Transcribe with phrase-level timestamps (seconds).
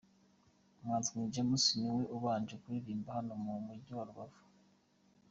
[0.79, 4.41] Umuhanzi King James niwe ubanje kuririmba hano mu mujyi wa Rubavu.